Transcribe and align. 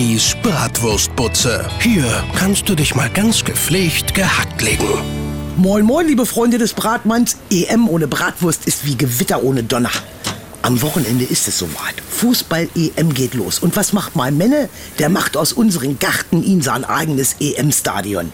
Bibis 0.00 0.34
Bratwurstbutze. 0.42 1.68
Hier 1.78 2.24
kannst 2.34 2.66
du 2.70 2.74
dich 2.74 2.94
mal 2.94 3.10
ganz 3.10 3.44
gepflegt 3.44 4.14
gehackt 4.14 4.62
legen. 4.62 4.88
Moin, 5.58 5.84
moin, 5.84 6.06
liebe 6.06 6.24
Freunde 6.24 6.56
des 6.56 6.72
Bratmanns. 6.72 7.36
EM 7.50 7.86
ohne 7.86 8.08
Bratwurst 8.08 8.64
ist 8.66 8.86
wie 8.86 8.96
Gewitter 8.96 9.42
ohne 9.42 9.62
Donner. 9.62 9.90
Am 10.62 10.80
Wochenende 10.80 11.26
ist 11.26 11.46
es 11.48 11.58
soweit. 11.58 11.96
Fußball-EM 12.20 13.14
geht 13.14 13.32
los. 13.32 13.60
Und 13.60 13.76
was 13.76 13.94
macht 13.94 14.14
mein 14.14 14.36
Männer? 14.36 14.68
Der 14.98 15.08
macht 15.08 15.38
aus 15.38 15.54
unseren 15.54 15.98
Garten 15.98 16.42
ihn 16.42 16.60
sein 16.60 16.84
eigenes 16.84 17.36
EM-Stadion. 17.40 18.30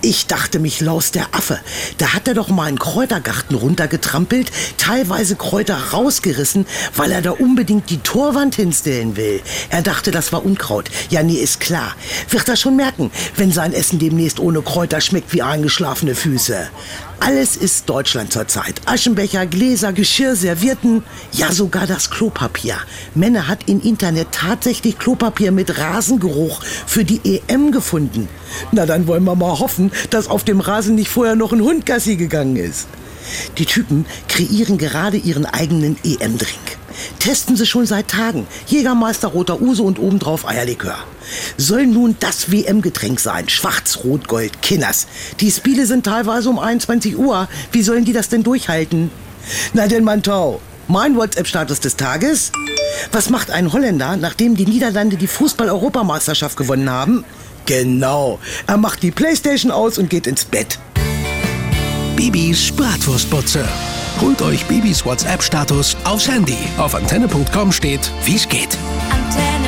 Ich 0.00 0.26
dachte 0.26 0.58
mich 0.58 0.80
laus 0.80 1.10
der 1.10 1.34
Affe. 1.34 1.60
Da 1.98 2.14
hat 2.14 2.26
er 2.28 2.32
doch 2.32 2.48
mal 2.48 2.64
einen 2.64 2.78
Kräutergarten 2.78 3.54
runtergetrampelt, 3.54 4.50
teilweise 4.78 5.36
Kräuter 5.36 5.76
rausgerissen, 5.92 6.64
weil 6.94 7.12
er 7.12 7.20
da 7.20 7.32
unbedingt 7.32 7.90
die 7.90 7.98
Torwand 7.98 8.54
hinstellen 8.54 9.16
will. 9.18 9.42
Er 9.68 9.82
dachte, 9.82 10.12
das 10.12 10.32
war 10.32 10.42
Unkraut. 10.42 10.88
Ja, 11.10 11.22
nee, 11.22 11.34
ist 11.34 11.60
klar. 11.60 11.94
Wird 12.30 12.48
er 12.48 12.56
schon 12.56 12.76
merken, 12.76 13.10
wenn 13.36 13.52
sein 13.52 13.74
Essen 13.74 13.98
demnächst 13.98 14.40
ohne 14.40 14.62
Kräuter 14.62 15.02
schmeckt 15.02 15.34
wie 15.34 15.42
eingeschlafene 15.42 16.14
Füße. 16.14 16.70
Alles 17.18 17.56
ist 17.56 17.88
Deutschland 17.88 18.32
zurzeit. 18.32 18.80
Aschenbecher, 18.84 19.46
Gläser, 19.46 19.92
Geschirr, 19.92 20.36
Servietten, 20.36 21.02
ja 21.32 21.50
sogar 21.50 21.86
das 21.86 22.10
Klopapier. 22.10 22.76
Männer 23.14 23.48
hat 23.48 23.68
im 23.68 23.80
Internet 23.80 24.28
tatsächlich 24.32 24.98
Klopapier 24.98 25.50
mit 25.50 25.78
Rasengeruch 25.78 26.62
für 26.86 27.04
die 27.04 27.40
EM 27.48 27.72
gefunden. 27.72 28.28
Na 28.70 28.84
dann 28.84 29.06
wollen 29.06 29.24
wir 29.24 29.34
mal 29.34 29.58
hoffen, 29.58 29.90
dass 30.10 30.28
auf 30.28 30.44
dem 30.44 30.60
Rasen 30.60 30.94
nicht 30.94 31.08
vorher 31.08 31.36
noch 31.36 31.52
ein 31.52 31.62
Hund 31.62 31.86
Gassi 31.86 32.16
gegangen 32.16 32.56
ist. 32.56 32.86
Die 33.58 33.66
Typen 33.66 34.06
kreieren 34.28 34.78
gerade 34.78 35.16
ihren 35.16 35.46
eigenen 35.46 35.96
EM-Drink. 36.04 36.75
Testen 37.18 37.56
sie 37.56 37.66
schon 37.66 37.86
seit 37.86 38.08
Tagen. 38.08 38.46
Jägermeister, 38.66 39.28
roter 39.28 39.60
Uso 39.60 39.84
und 39.84 39.98
obendrauf 39.98 40.46
Eierlikör. 40.46 40.96
Soll 41.56 41.86
nun 41.86 42.16
das 42.20 42.50
WM-Getränk 42.50 43.20
sein. 43.20 43.48
Schwarz, 43.48 43.98
Rot, 44.04 44.28
Gold, 44.28 44.62
Kinners. 44.62 45.06
Die 45.40 45.50
Spiele 45.50 45.86
sind 45.86 46.04
teilweise 46.04 46.48
um 46.50 46.58
21 46.58 47.16
Uhr. 47.16 47.48
Wie 47.72 47.82
sollen 47.82 48.04
die 48.04 48.12
das 48.12 48.28
denn 48.28 48.42
durchhalten? 48.42 49.10
Na 49.72 49.86
denn, 49.86 50.04
Mantau. 50.04 50.60
Mein 50.88 51.16
WhatsApp-Status 51.16 51.80
des 51.80 51.96
Tages. 51.96 52.52
Was 53.10 53.30
macht 53.30 53.50
ein 53.50 53.72
Holländer, 53.72 54.16
nachdem 54.16 54.56
die 54.56 54.66
Niederlande 54.66 55.16
die 55.16 55.26
Fußball-Europameisterschaft 55.26 56.56
gewonnen 56.56 56.88
haben? 56.90 57.24
Genau. 57.66 58.38
Er 58.66 58.76
macht 58.76 59.02
die 59.02 59.10
Playstation 59.10 59.72
aus 59.72 59.98
und 59.98 60.08
geht 60.08 60.26
ins 60.28 60.44
Bett. 60.44 60.78
Bibis 62.14 62.70
Bratwurstbutze. 62.70 63.64
Holt 64.20 64.40
euch 64.42 64.64
Bibis 64.66 65.04
WhatsApp-Status 65.04 65.96
aufs 66.04 66.28
Handy. 66.28 66.58
Auf 66.78 66.94
antenne.com 66.94 67.72
steht, 67.72 68.10
wie's 68.24 68.48
geht. 68.48 68.76
Antenne. 69.10 69.65